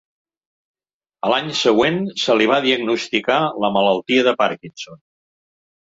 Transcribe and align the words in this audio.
A 1.27 1.29
l'any 1.33 1.51
següent 1.59 2.01
se 2.21 2.37
li 2.39 2.49
va 2.53 2.59
diagnosticar 2.65 3.39
la 3.65 3.73
malaltia 3.79 4.25
de 4.29 4.35
Parkinson. 4.45 4.99